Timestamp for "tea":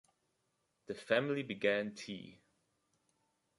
1.93-2.41